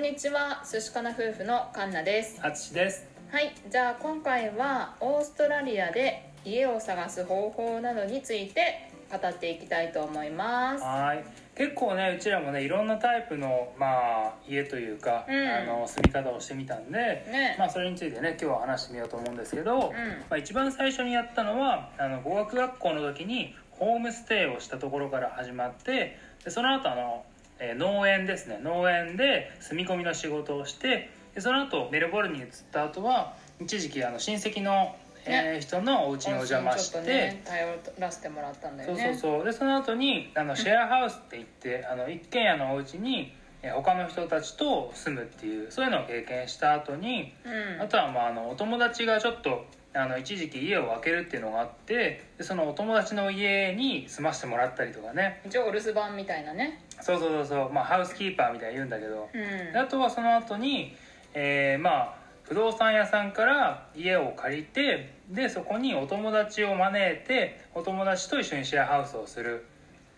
[0.00, 2.40] んにちは寿司かな夫婦のカンナです。
[2.42, 3.06] あつしです。
[3.30, 10.82] はいじゃあ今回はオーストラリアで家を探す方法などについて語っていきたいと思います。
[10.82, 11.24] はい。
[11.54, 15.46] 結構ねうちらもねいろんなタイプの、まあ、家というか、うん。
[15.46, 17.56] あの住み方をしてみたんで、ね。
[17.58, 19.80] まあ、それについてね今日は話してみようと思うんですけど、うん。
[19.82, 19.92] ま
[20.30, 27.22] あ、一番最初にやったのはあの語学学校の時にホームステイをしたところから始まってでその後あの、
[27.60, 28.58] えー農園ですね。
[28.62, 34.96] 農園で住み込みの仕事をしてでその後メルボルンに移った後は一時期あの親戚の、
[35.26, 37.00] えー人のお家にお邪魔して。
[37.02, 37.66] ね頼
[37.98, 39.44] らせてもらったんだよそうねそうそう。
[39.44, 47.82] でその後にあのシェアハウスって言ってあの一軒家のお家にえー他の人たちと住むっていうそういうのを経験した後にうん。
[47.82, 55.40] あとはまああのお友達がちょっとあの一時期家を空けるっていうのがあってでそのお友達の家に住ませてもらったりとかね。
[55.44, 56.84] 一応お留守番みたいなね。
[57.00, 59.28] そうそうそうそう、まあ、ハウスキーパーみたいに言うんだけど。
[59.34, 59.72] うん。
[59.72, 60.94] であとはその後に、
[61.34, 69.64] えーまあ不動産屋さんから家を借りてでそこにお友達を招いてお友達と一緒にシェアハウスをする。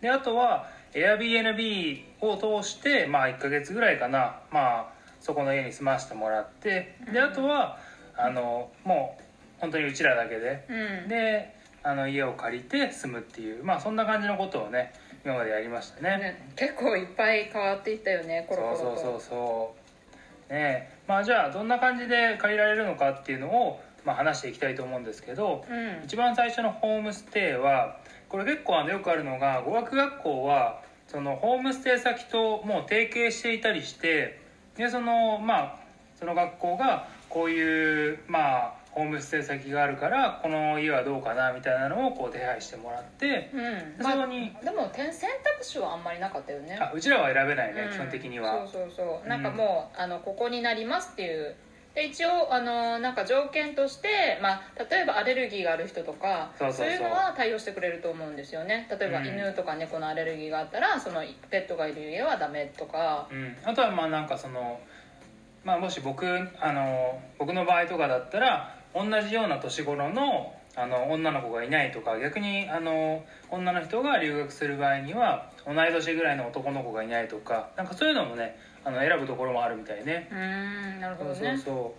[0.01, 4.39] であとは Airbnb を通してまあ1ヶ月ぐらいかな。
[4.51, 6.95] まあそこの家に住ませてもらって。
[7.11, 7.77] であとは
[8.17, 9.23] あのもう
[9.63, 10.65] 本当にうちらだけで。
[10.69, 11.07] うん。
[11.07, 14.93] であの家を借りて住むっていうまあそんな感じのことをね
[15.25, 16.17] 今までやりましたね。
[16.17, 18.83] ね結構いっぱい変わっていったよねコロコロと。
[18.83, 19.75] そうそうそうそ
[20.49, 20.53] う。
[20.53, 26.03] ねえまあじゃあどんな感じで借りられるのかっていうのを、まあ、話していきたいと思うんですけど、うん。
[26.03, 34.41] 一番最初のホームステイはこれ結構あのよくあるのが語学学校はそのホームステイ先ともう提携していたりして
[34.75, 35.75] でそのまあ
[36.19, 43.97] その学校がこういうまあホームステイ先があるからこの家はどうかなみたいなのをこう手配してもらってうん。
[43.97, 46.77] でそこに、でもて選択肢はあんまりなかったよね。
[46.79, 47.91] あうちらは選べないね、うん。
[47.91, 48.67] 基本的には。
[48.67, 49.27] そうそうそう。
[49.27, 51.55] なんかもう、あのここになりますっていう。
[51.95, 58.87] で一応あのなんか条件として、まあ、例えばアレルギーがある人とかそういうのは対応してくれると思うんですよね。
[58.89, 59.27] 例えばうん。
[59.27, 61.21] 犬とか猫のアレルギーがあったらその
[61.51, 63.27] ペットがいる家はダメとか。
[63.31, 64.79] うん、あとはまあなんかその、
[65.63, 66.25] まあ、もし僕
[66.59, 80.27] あの僕の場合とかだったら同じような年頃のあの女の子がいないとか逆にあの女の人が留学する場合には同い年ぐらいの男の子がいないとかなんかそういうのもねあの選ぶところもあるみたいね。
[80.31, 81.95] うーんなるほそうそうどねそ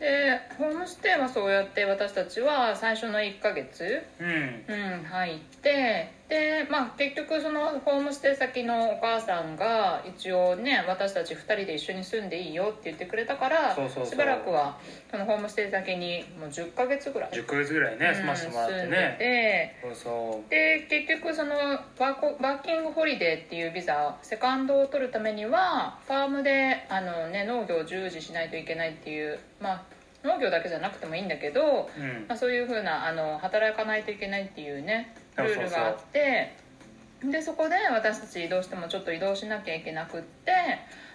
[0.00, 4.64] でホームステイはそうやって私たちは最初の1ヶ月ううん。
[4.68, 14.06] うん、入ってで、まあ、結局そのホームステイ先のお母さんが一応ね私たち2人で一緒に住んでいいよって言ってくれたからそうそうそう。
[14.06, 14.78] しばらくは
[15.10, 29.82] そのホームステイ先にもう10ヶ月ぐらい、10ヶ月ぐらいね住ませてもらってね、でそうそてで結局そのワーコワーキングホリデーっていうビザセカンドを取るためにはファームであの、ね、農業を従事しないといけないっていうまあ
[30.24, 32.24] 農業だけじゃなくてもいいんだけど、ううん。
[32.26, 36.56] まあ、そういうふうなあの働かないといけないっていうねルールがあって
[37.22, 40.52] でそこで私たちどうしてもちょっと移動しなきゃいけなくって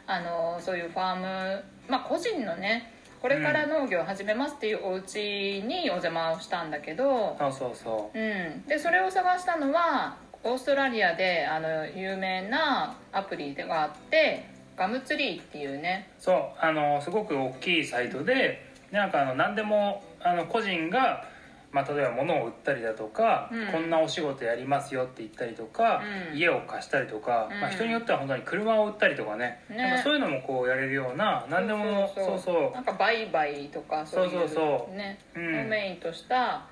[0.08, 8.18] あのそういうファームまあ個人のねこれから農業を始めますっていうお家にお邪魔をしたんだけど、そうそうそう。
[8.18, 14.46] ん、でそれを探したのはオーストラリアであの有名なアプリがあって
[14.78, 16.10] ガムツリーっていうね。
[16.18, 16.36] うそう。
[16.60, 21.26] あのすごく大きいサイトでなんかあの何でもあの個人が、
[21.72, 23.72] まあ、例えば物を売ったりだとか、うん。
[23.72, 26.38] こんなお仕事やりますよって言ったりとか、うん。
[26.38, 27.60] 家を貸したりとか、うん。
[27.62, 29.78] まあ、人によっては本当に車を売ったりとかねね。
[29.78, 32.40] なんかそういうのもこうやれるような何でもそうそうそう。
[32.42, 35.40] そうなんか売買とかそういうそうそうねう。
[35.40, 35.60] ん。
[35.62, 36.66] をメインとした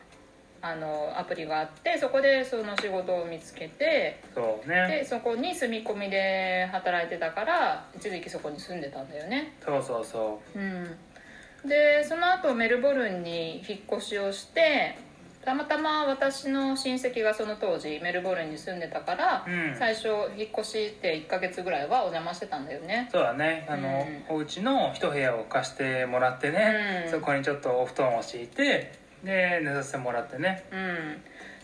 [0.60, 4.88] あのアプリがあってそこでその仕事を見つけてそうね。
[4.88, 9.54] でそこに住み込みで働いてたから一時期そこに住んでたんだよね。
[9.64, 10.98] そうそうそうん
[11.68, 14.98] でその後メルボルンに引っ越しをして
[15.46, 19.74] たまたま私の親戚がその当時メルボルンに住んでたから、うん。
[19.80, 23.06] 最初引っ越して1ヶ月ぐらいはお邪魔してたんだよね。
[23.08, 23.66] うそうだね。
[23.70, 28.92] あの、お家の一部屋を貸してもらってね、うんそこにちょっとお布団を敷いて
[29.24, 31.22] で寝させてもらってねうん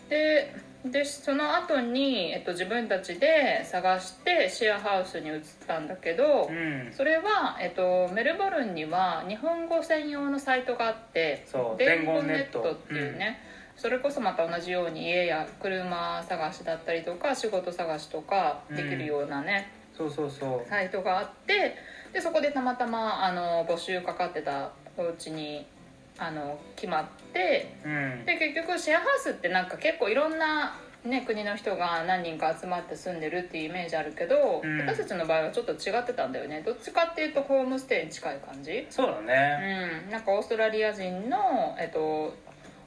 [0.08, 0.54] で
[0.84, 6.92] でその後に、えっと、自分たちで探してシェアハウスに移ったんだけど、うん。
[6.92, 12.60] それは、えっと、メルボルンには日本語専用のサイトがあってそう伝言ネット。
[12.60, 12.72] ト。
[12.72, 13.40] っていうね、
[13.76, 20.68] それこそまた同じように家や車探しだったりとか仕事探しとかできるようなね、そうそうそう。
[20.68, 21.76] サイトがあって
[22.12, 25.66] でそこでたまたまあの募集かかってたお家に
[26.18, 28.24] あの決まってうん。
[28.24, 34.80] で結局シェアハウスってなんか結構いろんなね、国の人が何人か集まって住んでるっていうイメージあるけど、うん。
[34.80, 36.62] 私たちの場合はちょっと違ってたんだよね。
[36.64, 38.86] どっちかっていうとホームステイに近い感じ？
[38.88, 40.00] そうだね。
[40.06, 40.10] うん。
[40.10, 42.34] なんかオーストラリア人の、えっと、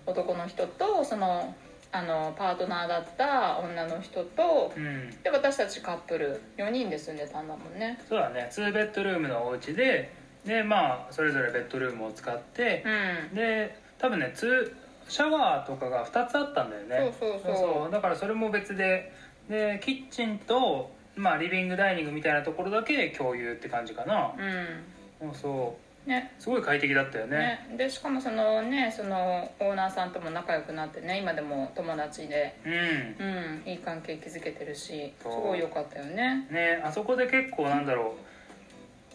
[0.07, 1.53] 男の人とその
[1.91, 5.11] あのパートナーだった女の人とうん。
[5.21, 6.41] で私たちカップル。
[6.57, 7.99] 4人で住んでたんだもんね。
[8.09, 8.49] そうだね。
[8.51, 10.11] 2ベッドルームのお家で
[10.45, 12.83] でまあそれぞれベッドルームを使って
[13.31, 13.35] うん。
[13.35, 17.13] で多分ねツーシャワーとかが2つあったんだよね。
[17.19, 17.91] そうそうそう。
[17.91, 19.11] だからそれも別で。
[19.49, 24.33] でキッチンと、まあ、リビングダイニングみたいなところだけ共有って感じかな。
[25.21, 25.33] うん。
[25.33, 25.41] そう。
[25.41, 26.33] そね。
[26.37, 27.65] うすごい快適だったよね。
[27.69, 32.59] ね、でしかもそのねそのオーナーさんとも仲良くなってね今でも友達で。
[32.65, 33.25] うん。
[33.65, 33.71] うん。
[33.71, 36.45] いい関係築けてるしすごい良かったよね。
[36.51, 38.36] ねあそこで結構なんだろう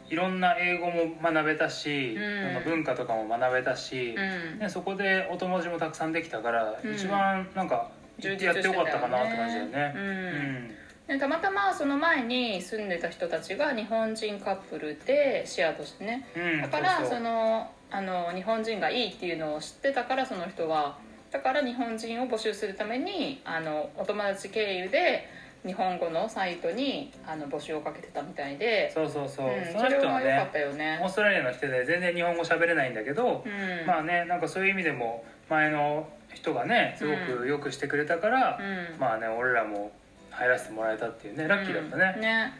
[0.08, 2.64] いろんな英語も学べたし、うん。
[2.64, 4.58] 文化とかも学べたし、うん。
[4.58, 6.94] ね、そこでお友達もたくさんできたから、うん。
[6.94, 9.94] 一番なんかやってよかったかなって感じだよね。
[9.96, 10.74] うん。
[11.06, 16.26] でたまたまその前に住んでた人たちが日本人カップルでシェアとしてね。
[16.62, 20.98] だからそのあの日本人がいいっていうのを知ってたからその人は。
[21.30, 25.26] だから日本人を募集するためにあのお友達経由で
[25.64, 28.90] 日本語のサイトにあの募集をかけてたみたいで。
[28.92, 30.98] そうそうそう、うんその人はねね。
[31.00, 33.86] オーストラリアの人で全然日本語喋れないんだけど、うん。
[33.86, 39.00] まあねなんかそういう意味でも前の人がねすごくよくしてくれたから、うん。
[39.00, 39.92] まあね俺らも
[40.30, 42.14] 入らせてもらえたっていうねラッキーだったね。
[42.16, 42.52] うんね。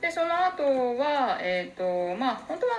[0.00, 0.64] でその後
[0.96, 2.72] はえっ、とまあ本当は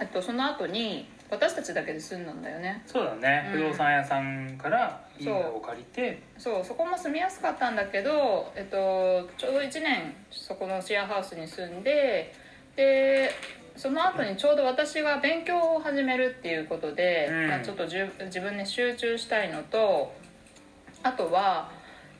[0.00, 2.82] えっとその後に私たちだけで住んだんだよね。
[2.86, 3.60] そうだね、うん。
[3.62, 6.22] 不動産屋さんから家を借りて。
[6.38, 12.32] そうそこも住みやすかったんだけど、えっと、ちょうど1年そこのシェアハウスに住んで
[12.76, 13.30] で
[13.76, 17.48] その後にちょうど私が勉強を始めるっていうことで、うん。
[17.48, 20.14] まあちょっとじゅ自分で集中したいのと
[21.02, 21.70] あとは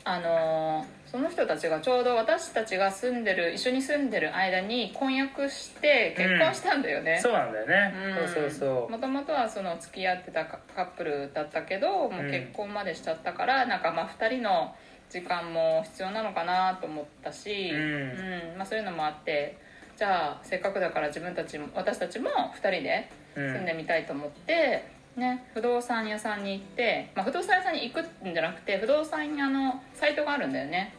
[0.05, 8.29] あのその人たちがちょうど私たちが住んでる一緒に住んでる間に婚約して結婚したんだよね、そうなんだよね、うん。
[8.29, 8.91] そうそうそう。
[8.91, 14.75] もともとはその付き合ってたカカップルだったけどもう結婚までしちゃったから、なんかまあ2人の
[15.09, 18.51] 時間も必要なのかなと思ったし、うん。
[18.51, 18.59] うん。
[18.59, 19.57] まあ、そういうのもあって
[19.97, 23.53] じゃあせっかくだから自分たちも私たちも2人でうん。
[23.53, 30.95] 住んでみたいと思って、ね、不動産屋さんに行って、まあ、不動産屋さんに行くんじゃなくて不動産屋のサイトがあるんだよね。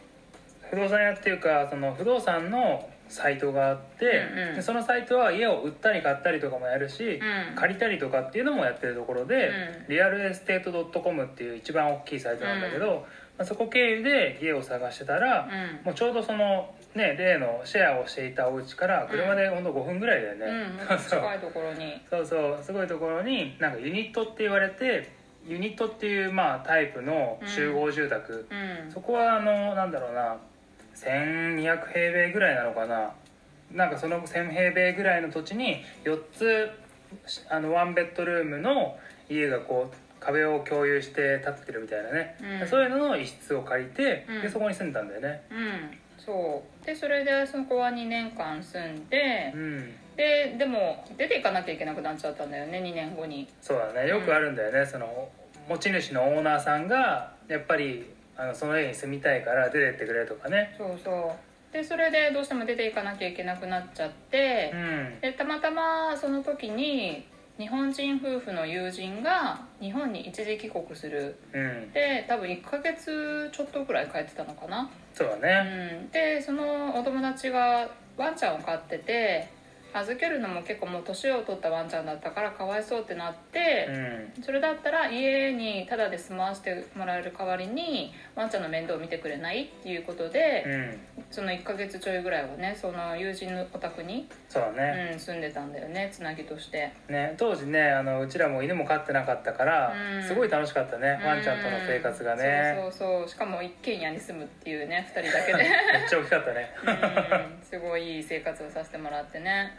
[0.70, 4.56] 不動産屋っていうかその不動産のサイトがあって、うんうん。
[4.56, 7.56] でそのサイトは家を売ったり買ったりとかもやるし、うん。
[7.56, 9.50] 借りたりとかっていうのもやってるところで、
[9.86, 9.86] うん。
[9.90, 13.06] realestate .com っていう一番大きいサイトなんだけど、
[13.38, 15.86] まあ、そこ経由で家を探してたら、うん。
[15.86, 20.46] もうちょうどそのね例のシェアをしていたお家から車でほんと5分ぐらいだよね、
[20.90, 22.02] うん、 近いところに。
[22.10, 22.64] そうそう。
[22.64, 25.10] すごいところになんかユニットって言われて
[25.46, 28.92] ユニットっていうまあタイプの集合住宅、うん。
[28.92, 30.38] そこはあのなんだろうな。
[30.96, 33.14] 1200平米ぐらいなのかな。
[33.72, 36.72] なんかその1000平米ぐらいの土地に4つ
[37.50, 38.98] あのワンベッドルームの
[39.30, 42.68] 家がこう壁を共有して建ってるみたいなね、うん。
[42.68, 44.42] そういうのの一室を借りて、うん。
[44.42, 45.44] でそこに住んだんだよね。
[45.52, 46.86] うんそう。
[46.86, 49.96] でそれでそこは2年間住んでうん。
[50.16, 53.48] ででも出ていかなきゃいけなくなっちゃったんだよね2年後に。
[53.62, 54.10] そうだね。
[54.10, 55.30] よくあるんだよね、その
[55.70, 60.76] 持ち主のオーナーさんがやっぱりあのその家に住みたいから出てってくれとかね。
[60.78, 61.36] そうそ
[61.72, 61.74] う。
[61.74, 65.20] でそれでどうしても出ていかなきゃいけなくなっちゃってう、ん。
[65.22, 67.26] でたまたまその時に
[67.58, 71.36] 日本人夫婦の友人が日本に一時帰国する。
[71.54, 71.92] うん。
[71.92, 74.90] で多分1ヶ月ちょっとぐらい帰ってたのかな。
[75.14, 76.02] そうだね。
[76.04, 79.50] うん、でそのお友達がワンちゃんを飼ってて
[79.94, 83.88] 預けるのも結構もう年を取ったワンちゃんだったからかわいそうってなって
[84.38, 84.44] う、ん。
[84.44, 90.64] それだったら家にタダで住まわせてもらえる代わりにワンちゃんの面倒を見てくれないっていうことで、
[91.18, 91.24] うん。
[91.32, 96.94] その1ヶ月ちょいぐらいはねその友人のお宅に、そうだね、うん、住んでたんだよねつなぎとして。
[97.10, 100.24] ね当時ねあのうちらも犬も飼ってなかったから、うん。
[100.24, 102.78] すごい楽しかったね、ワンちゃんとの生活がね。
[102.82, 103.20] そうそう。
[103.22, 105.58] そうしかも一軒家に住むっていうね2人だけで。
[105.64, 106.70] めっちゃ大きかったね。
[106.84, 107.64] うん。
[107.64, 109.74] すごいいい生活をさせてもらってね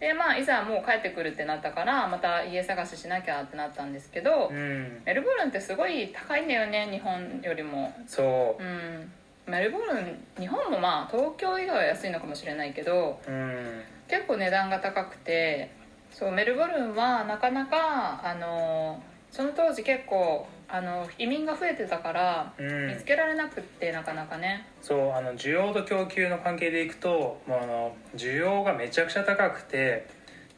[0.00, 7.94] でまあいざもう帰ってくるってなったからまた家探ししなきゃってなったんですけど、うん、メルボルンってすごい高いんだよね日本よりも。
[8.06, 8.62] そう。
[8.62, 9.10] ん。
[9.46, 13.82] メルボルン日本もまあ東京以外は安いのかもしれないけどううん。
[14.08, 15.70] 結構値段が高くて
[16.10, 22.88] そうメルボルンはなかなかあのその当時結構あの移民が増えてたからうん。
[22.88, 24.66] 見つけられなくってなかなかね。
[24.82, 30.08] そうあの需要と供給の関係でいくともうあの需要がめちゃくちゃ高くて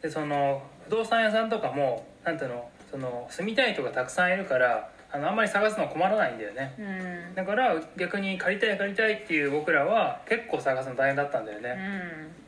[0.03, 6.75] でその不動産屋さんとかもなんていうのその住みたい人がたくさんいるからあのあんまり探すの困らないんだよね。
[6.79, 7.35] うん。
[7.35, 11.71] だから逆に借りたい借りたいっていう僕らは結構探すの大変だったんだよね。
[11.71, 12.48] うん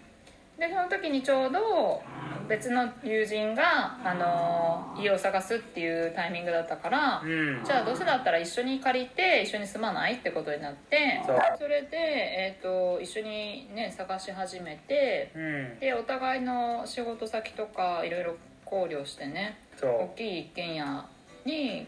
[0.61, 2.02] でその時にちょうど
[2.47, 7.64] 別の友人が、あの家を探すっていうタイミングだったから、うん。
[7.64, 11.69] じゃあどうせだったら一緒に借りて一緒に住まないってことになってそう。
[11.69, 15.79] れで、えー、と一緒にね探し始めてうん。
[15.79, 21.07] でお互いの仕事先とかいろいろ考慮してねそ大きい一軒家
[21.47, 21.87] に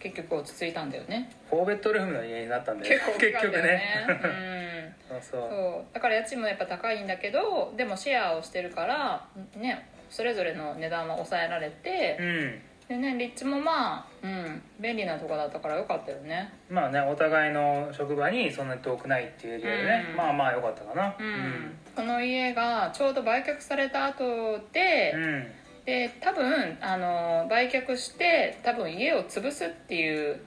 [0.00, 1.30] 結局落ち着いたんだよね。
[1.50, 3.82] う4ベッドルームの家になったんだよ結構ね。
[4.06, 4.65] そうそううん、
[5.20, 5.94] そう。
[5.94, 12.62] だから家賃もやっぱ高いんだけどでもシェアをしてるからねそれぞれの値段は抑えられて、うん。
[12.88, 16.52] でね立地もまあ、うん、便利なとこだったからよかったよね。
[16.70, 20.16] まあねお互いの職場にそんなに遠くないっていうエリアでね、うん。
[20.16, 21.16] まあまあ良かったかな。
[21.18, 25.46] うん、この家がちょうど売却された後で、うん。
[25.84, 30.40] で多分あの売却して多分家を潰すっていう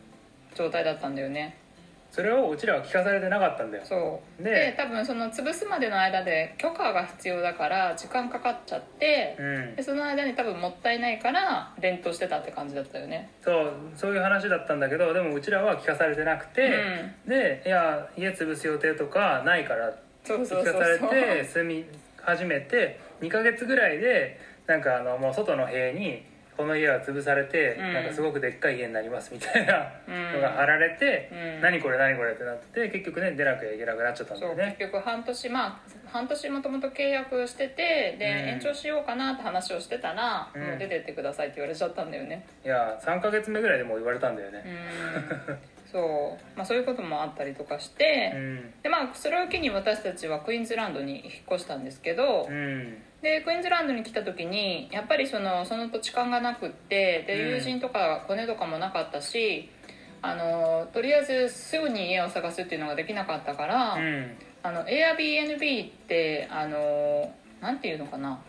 [0.54, 1.56] 状態だったんだよね
[2.12, 3.84] それをうちらは聞かされてなかったんだよ。
[3.86, 4.44] そう。
[4.44, 9.76] でで多分その潰すまでの間で許可が必要だから時間かかっちゃってうん。
[9.76, 13.30] でその間に多分もったいないから連投してたって感じだったよね。
[13.42, 16.72] そうそういう話だったんだけどでもうちらは聞かされてなくて、
[17.28, 21.86] うでいや家潰す予定とかないからそうそうそう聞かされそうて住み
[22.22, 26.24] 始めて2ヶ月ぐらいでなんかあのもう外の部屋に
[26.60, 27.94] この家は潰されて、うん。
[27.94, 30.34] なんかすごくでっかい家になりますみたいなうん。
[30.34, 31.62] のが貼られて、うん。
[31.62, 34.76] 何これ何これってなって結局ね出なきゃいけなくなっちゃったんだよね。
[34.78, 38.50] 結局半年まあ半年もともと契約しててで、うん。
[38.56, 40.62] 延長しようかなって話をしてたら、うん。
[40.62, 42.46] もう出てってくださいって言われちゃったんだよね。
[42.66, 44.64] いや3ヶ月目ぐらいでもう言われたんだようねん
[45.92, 48.74] そう、まあ、そういうこともあったりとかして、うん。
[48.84, 52.98] でまあそれを機に私たちはクイーンズランドに引っ越したんですけど、うん。
[53.22, 57.50] でクイーンズランドに来た時にやっぱりそのその土地勘がなくってでうん。
[57.56, 59.70] 友人とかコネとかもなかったし
[60.22, 64.38] あのとりあえずすぐに家を探すっていうのができなかったから、うん。
[64.62, 68.40] あの Airbnb ってあのなんていうのかな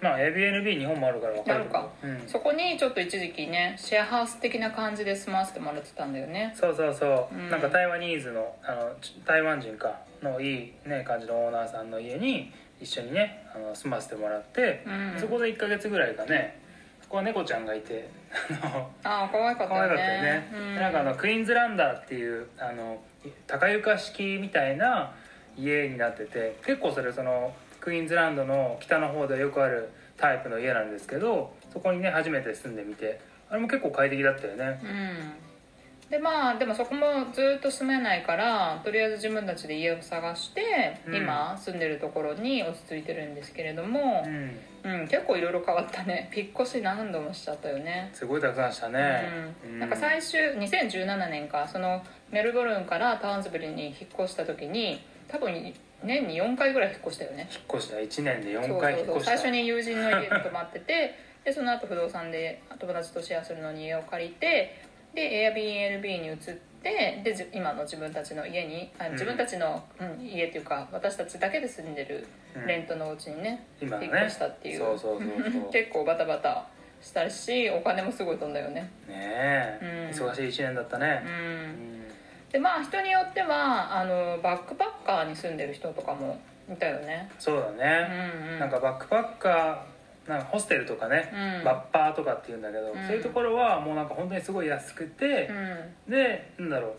[0.00, 1.88] まあ Airbnb 日本もあるから分かるか。
[2.02, 6.54] うん、そこにちょっと一時期ねシェアハウス的な感じで住まわせてもらってたんだよね。
[6.54, 7.50] そうそうそう、うん。
[7.50, 15.20] なんか台湾ニーズのあのち台湾人かのいい、ね、感じのオーナーさんの家に一緒にねあの住ませてもらって、うん。
[15.20, 16.60] そこで1ヶ月ぐらいかね
[17.02, 18.08] そこは猫ちゃんがいて
[18.62, 22.98] あのああ可愛かったよねったよね、うん、なんかあのクイーンズランダーっていうあの
[23.46, 25.12] 高床式みたいな
[25.56, 34.80] 家になってて結構それそのクイーンズランドの北の方でよくあるタイプの家なんですけどそこにね初めて住んでみてあれも結構快適だったよね。
[34.82, 36.10] うん。
[36.10, 41.14] でまあでもそこもずっと住めないからとりあえず自分たちで家を探して、うん。
[41.14, 44.28] 今住んでるところに落ち着いてるんですけれどもう、
[44.88, 44.90] ん。
[44.90, 46.30] うん結構いろいろ変わったね。
[46.34, 48.08] 引っ越し何度もしちゃったよね。
[48.14, 55.74] すごいたくさんしたね、うん、なんか最終2017年かそのメルボルンからタウンズビルに引っ越した時に多分
[56.04, 57.48] 年に4回ぐらい引っ越したよね。
[57.50, 57.96] 引っ越した。
[57.96, 59.24] 1年でそう4回引っ越した。
[59.24, 64.82] 最初に友人の家に泊まっててでその後不動産で友達とシェアするのに家を借りて
[65.14, 66.36] で Airbnb に移っ
[66.82, 69.12] てでじ今の自分たちの家にあん。
[69.12, 72.66] 自分たちの、うん家っていうか私たちだけで住んでるうん。
[72.66, 74.06] レントのお家にね、今のね。
[74.06, 74.78] 引っ越したっていう。
[74.78, 75.72] そうそうそうそう。
[75.72, 76.66] 結構バタバタ
[77.00, 78.90] したしお金もすごい飛んだよね。
[79.08, 79.14] ね
[79.82, 80.26] え、うん。
[80.28, 81.22] 忙しい1年だったね。
[81.24, 81.93] う、うんん
[82.54, 86.40] でまあ人によってはあのバックパッカーに住んでる人とかも
[86.72, 87.28] いたよね。
[87.36, 88.08] そうだうんね、
[88.52, 88.58] うん。
[88.60, 91.64] なんかバックパッカーなんかホステルとかね、うん。
[91.64, 93.06] バッパーとかっていうんだけど、うん。
[93.08, 95.50] そういうところはもうなんか本当にすごい安くて
[96.06, 96.12] う、ん。
[96.12, 96.94] でなんだろ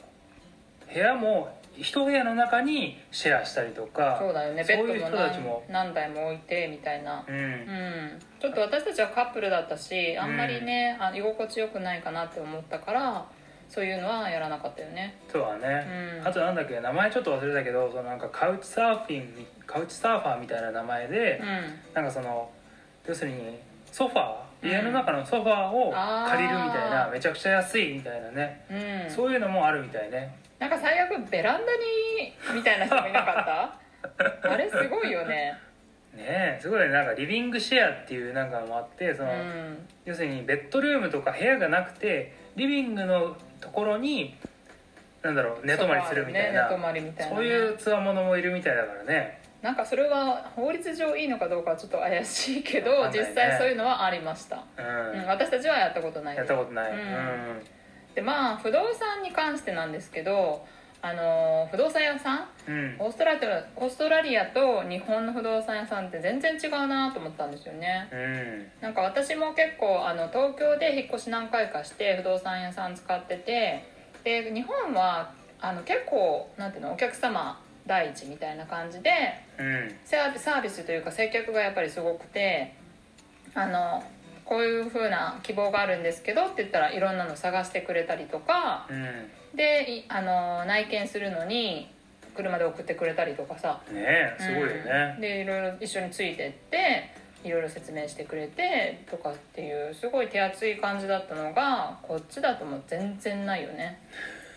[0.90, 4.66] う部屋も一部屋の中にシェアしたりとかそうだよね。
[4.66, 5.64] ベッドもたちも。
[5.70, 7.24] 何何台も置いてみたいな。
[7.26, 8.20] うん、うん。
[8.42, 13.26] ちょっと私たちはカップルだったしあんまりね、あ居心地よくないかなって思ったから
[13.70, 15.16] そういうのはやらなかったよね。
[15.32, 16.28] そうだね、うん。
[16.28, 22.50] あとなんだっけ名前ちょっと忘れたけどそのなんかカウチサーフィンカウチサーファーみたいな名前で、うなんかその
[23.08, 23.60] 要するに
[23.92, 24.70] ソファうん。
[24.70, 30.38] ー家の中のソファーを借りるみたいな、めちゃくちゃ安いみたいなね、ん、うん、そういうのもあるみたいね。
[30.58, 31.72] なんか最悪ベランダ
[32.54, 33.46] にみたいな人もいなかっ
[34.42, 34.50] た？
[34.52, 35.54] あれすごいよね。
[36.16, 36.90] ねえすごいね。
[36.90, 39.88] なんかリビングシェアっていうなんかのもあってそうの、ん。
[40.06, 44.36] 要するにベッドルームとか部屋がなくてリビングのところに
[45.22, 49.42] なんだろう寝泊まりするみたいな、ね寝泊まりみたいな、ね、そういうつわものもいるみたいだからね。
[49.62, 53.20] なんかそれは法律上いいのかどうかはちょっと怪しいけど、ね。
[53.20, 56.36] 実際そういうのはありました、うん、うん、私たちはやったことない。
[56.36, 56.98] やったことない、うん。
[56.98, 57.64] うん。
[58.14, 60.66] でまあ不動産に関してなんですけど
[61.06, 62.48] あの不動産屋さん？
[62.68, 62.96] うん。
[62.98, 68.10] オーストラリアオーストラリアと日本の不動産屋さんって全然違うなと思ったんですよね。
[68.12, 68.72] うん。
[68.82, 73.88] なんか私も結構あの東京で引っ越し何回かして不動産屋さん使ってて
[74.24, 75.32] で日本は
[75.62, 79.12] あの結構なんていうのお客様第一みたいな感じで
[79.60, 79.96] うん。
[80.06, 82.74] サービスというか接客がやっぱりすごくて
[83.54, 84.04] あの
[84.44, 91.90] こういう風な希望があるんですけどって言ったらいろんなの探してくれたりとかうんでいあの内見するのに
[92.36, 93.82] 車で送ってくれたりとかさ。
[93.92, 95.14] ねえすごいよね。
[95.16, 95.22] うん。
[95.22, 97.12] でいろいろ一緒についてって
[97.44, 104.00] いろいろ説明してくれてとかっていうすごい手厚い感じだったのがこっちだともう全然ないよね。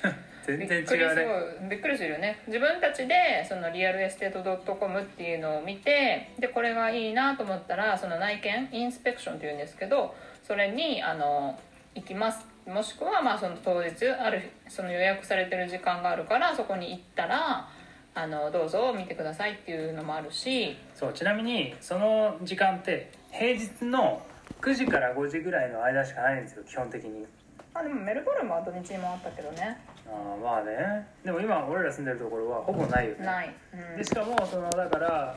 [0.47, 1.69] 全然違びっくりすうねる。
[1.69, 2.39] びっくりするよね。
[2.47, 11.61] 自分たちでそのリアルエステート .com っていうのを見てでこれがいいなと思ったらその内見 inspection っていうんですけどそれにあの
[11.95, 17.69] 行きますもしくはまあその当日あるその予約されてる時間があるからそこに行ったら
[18.15, 20.77] あのどうぞ見てくださいっていうのもあるし。
[20.95, 24.21] そうちなみにその時間って平日の
[24.61, 27.27] 9時から5時ぐらいの間しかないんですよ基本的に。
[27.73, 29.79] あでもメルボルンは土日もあったけどね。
[30.07, 31.07] あーまあね。
[31.25, 33.25] でも今俺ら住んでるところはほぼないよね。
[33.25, 33.97] ない、うん。
[33.97, 35.37] でしかもそのだから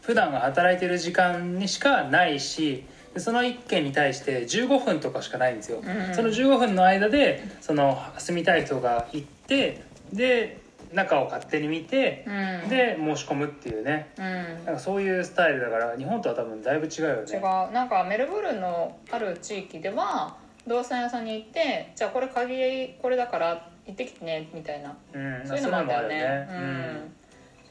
[0.00, 10.60] 普段が働いてる時間にしかないしでその1件に対して15分とかしかないんですよ、うんその15分の間でその住みたい人が行ってで
[10.92, 12.68] 中を勝手に見てうん。
[12.68, 14.12] で申し込むっていうね。
[14.18, 14.24] うん。
[14.64, 17.32] なんかそういうスタイルだから日本とは多分だいぶ違うよね。
[17.32, 17.72] 違う。
[17.72, 24.96] なんかメルボルンのある地域では不動産屋さんに行ってじゃあこれ鍵これだから行ってきてねみたいな。
[25.12, 25.46] うん。
[25.46, 26.18] そういうのもあったよね。
[26.18, 26.48] ね。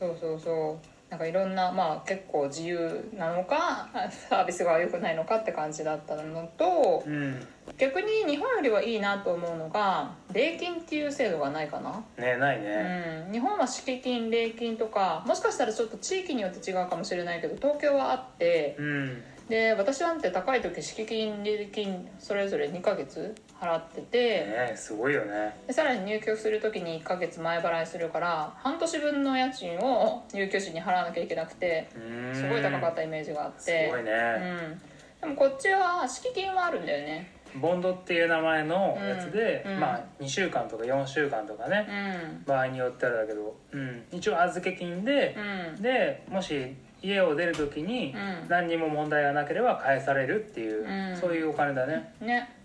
[0.02, 3.90] うん、そうそうそうなんかいろんなまあ結構自由なのか
[4.30, 7.48] サービスが良くないのかって感じだったのとうん、うん
[7.78, 12.04] 逆に日本よりはいいなと思うのが礼金っていう制度がないかな。
[12.18, 13.26] ねないね。
[13.28, 19.24] うん、日本は敷金礼金とかもしかしたらちょっと地域によって違うかもしれないけど東京はあってうん。
[19.50, 24.20] で私なんて高い時敷金礼金それぞれ2ヶ月払ってて。
[24.46, 25.56] ねすごいよね。
[25.68, 32.36] でさらに入居する時に1ヶ月前払いするから半年分の家賃を入居時に払わなきゃいけなくてうん。
[32.36, 33.88] すごい高かったイメージがあって。
[33.88, 34.82] すごいね、うん、
[35.22, 37.40] でもこっちは敷金はあるんだよね。
[37.56, 39.74] ボンドっていう名前のやつで、うん。
[39.74, 39.80] うん。
[39.80, 41.88] まあ2週間とか4週間とかね。
[41.90, 42.44] う、ん。
[42.46, 45.36] 場合によってあるだけど、うん、一応預け金で、
[45.76, 45.82] うん。
[45.82, 48.48] でもし家を出る時にうん。
[48.50, 51.18] 何にも問題がなければ返されるっていう、うん。
[51.18, 52.14] そういうお金だね。
[52.22, 52.59] ね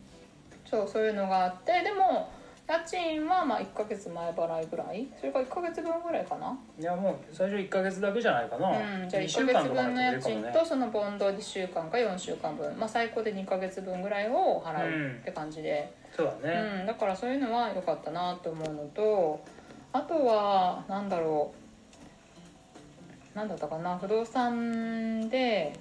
[0.75, 2.31] そうそういうのがあってでも
[2.67, 5.07] 家賃はまあ1ヶ月前払いぐらい？
[5.21, 6.59] それから1ヶ月分ぐらいかな？
[6.81, 19.45] いやもう最初1ヶ月だけじゃないかな、うん、じゃあ2 1週ヶ月分の家賃とそのボンド2週間か4週間分、まあ、最高で2ヶ月分ぐらいを払うって感じで、そうだね、うんだからそういうのは良かったなと思うのと
[19.93, 23.37] あとはなんだろう。
[23.37, 23.99] なんだったかな？
[23.99, 25.79] 不動産で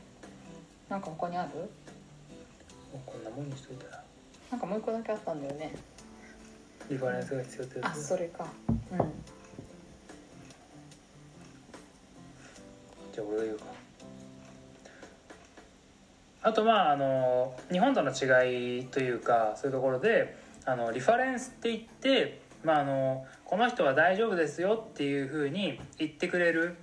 [0.89, 1.69] なんか他にある？
[3.05, 4.02] こんなもんにしといたら
[4.53, 5.73] なんかもう一個だけあったんだよね。
[6.87, 8.45] リファレンスが必要ってやあつそれか。
[8.91, 8.97] うん。
[13.11, 13.65] じゃあ俺が言うか。
[16.43, 26.75] あとまああの日本との違いというかそういうところであのリファレンスって言って、まあ、あのこの人は大丈夫ですよっていうふうに言ってくれる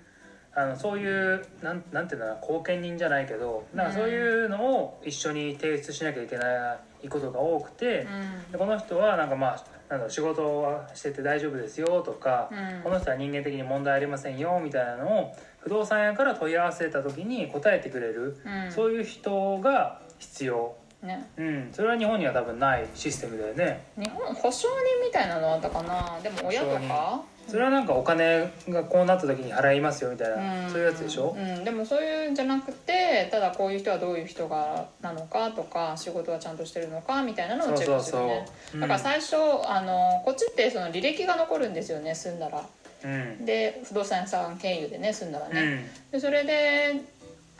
[0.54, 8.06] あのそういうなんなんていうんだろうな後見人じゃないけどなんかそういうのを一緒に提出しなきゃいけないことが多くて、
[8.52, 12.82] でこの人はなんかまあなん仕事はしてて大丈夫ですよとか、うん。
[12.82, 18.72] この人は人間的に問題ありませんよみたいなのを不動産屋から問い合わせた時に答えてくれる、うん。
[18.72, 20.76] そういう人が必要。
[21.02, 21.28] ね。
[21.36, 21.68] うん。
[21.72, 23.84] それは日本には多分ないシステムだよね。
[23.96, 26.20] 日本保証人みたいなのあったかな？
[26.22, 27.22] でも親とか？
[27.48, 30.70] それはなんかお金がこうなった時に払いますよみたいな、うん。
[30.70, 38.46] そういうやつでしょ、うん、でもそういうんじゃなくてただこういう人はどういう人がなのかとか仕事はちゃんとしてるのかみたいなのをチェックするね。
[38.74, 42.64] うんだから最初あのこっちってその履歴が残るんですよね住んだら。
[43.04, 43.44] うん。
[43.44, 46.10] で不動産屋さん経由でね住んだらね、うん。
[46.12, 47.00] でそれで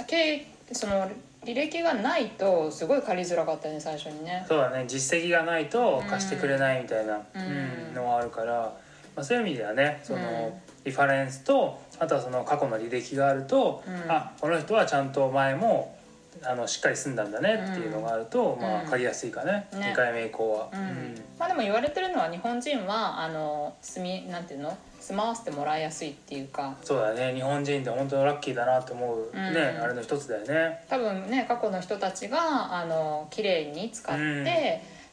[0.07, 1.11] 経その
[1.45, 4.45] 履歴がないとすごい借りづらかったよね最初にね。
[4.47, 4.85] そうだね。
[4.87, 7.23] 実績がないと貸してくれないみたいな、
[7.95, 8.71] のはあるから、
[9.21, 10.53] まあ、そういう意味ではねその、うん。
[10.83, 14.11] リファレンスとあとはその過去の履歴があると、うん。
[14.11, 15.95] あこの人はちゃんと前も
[16.43, 18.63] あのしっかり住んだんだねっていうのがあると、うん。
[18.63, 19.93] まあ、借りやすいかね、ね。
[19.93, 20.71] 2回目以降は。
[20.73, 21.15] うん。
[21.39, 24.79] まあでも言われてるのは日本人はあの住みなんていうの？
[25.01, 26.75] 住まわせてもらいやすいっていうか。
[26.83, 27.35] そうだね。
[27.35, 29.55] 日本人って本当にラッキーだなと思う、うん。
[29.55, 30.83] ねあれの一つだよね。
[30.89, 34.45] 多分ね過去の人たちがあの綺麗に使って、うん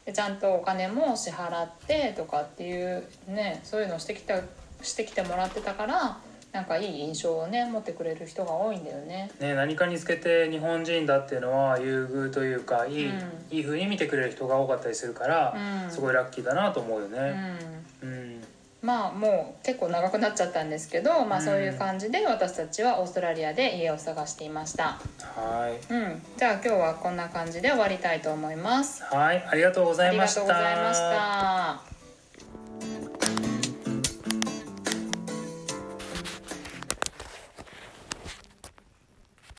[0.07, 4.39] でちゃんとお金も支払ってとかっていうねそういうのをしてきた
[4.81, 6.17] してきてもらってたから
[6.53, 9.29] なんかいい印象をね持ってくれる人が多いんだよね。
[9.41, 17.19] ね、何かにつけて日本人だっていうのは優遇というかいい,、うんいい風に見てくれる人が多かったりするから、うんすごいラッキーだなと思うようね。
[18.01, 18.26] んうん
[18.87, 25.93] まあもう結構長くなっちゃったんですけど、まあ、うんそういう感じで私たちはオーストラリアで家を探していました、はい。
[25.93, 29.03] うん、じゃあ今日はこんな感じで終わりたいと思います。
[29.03, 29.45] はい。
[29.45, 30.39] ありがとうござありがいました。
[30.39, 30.99] とうございまし
[31.91, 31.96] た